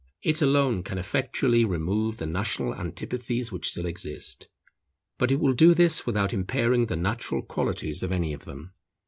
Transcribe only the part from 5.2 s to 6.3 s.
it will do this